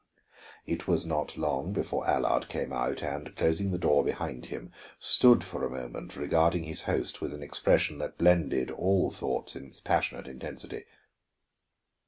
It 0.65 0.87
was 0.87 1.05
not 1.05 1.37
long 1.37 1.73
before 1.73 2.07
Allard 2.09 2.49
came 2.49 2.73
out, 2.73 3.03
and 3.03 3.35
closing 3.35 3.69
the 3.69 3.77
door 3.77 4.03
behind 4.03 4.47
him, 4.47 4.71
stood 4.97 5.43
for 5.43 5.63
a 5.63 5.69
moment 5.69 6.15
regarding 6.15 6.63
his 6.63 6.81
host 6.89 7.21
with 7.21 7.35
an 7.35 7.43
expression 7.43 7.99
that 7.99 8.17
blended 8.17 8.71
all 8.71 9.11
thoughts 9.11 9.55
in 9.55 9.65
its 9.67 9.79
passionate 9.79 10.27
intensity. 10.27 10.85